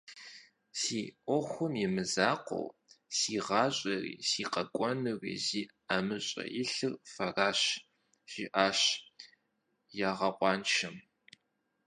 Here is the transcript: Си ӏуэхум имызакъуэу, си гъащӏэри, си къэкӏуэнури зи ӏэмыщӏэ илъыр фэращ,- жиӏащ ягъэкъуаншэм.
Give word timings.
Си 0.79 0.99
ӏуэхум 1.25 1.73
имызакъуэу, 1.85 2.73
си 3.17 3.35
гъащӏэри, 3.45 4.13
си 4.27 4.43
къэкӏуэнури 4.51 5.33
зи 5.45 5.61
ӏэмыщӏэ 5.87 6.43
илъыр 6.61 6.93
фэращ,- 7.13 7.61
жиӏащ 8.31 8.79
ягъэкъуаншэм. 10.09 10.95